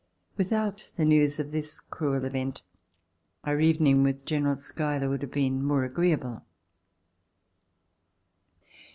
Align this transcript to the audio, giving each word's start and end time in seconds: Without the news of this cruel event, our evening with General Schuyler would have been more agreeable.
Without 0.35 0.91
the 0.97 1.05
news 1.05 1.39
of 1.39 1.51
this 1.51 1.79
cruel 1.79 2.25
event, 2.25 2.63
our 3.43 3.59
evening 3.59 4.01
with 4.01 4.25
General 4.25 4.55
Schuyler 4.55 5.07
would 5.07 5.21
have 5.21 5.29
been 5.29 5.63
more 5.63 5.83
agreeable. 5.83 6.41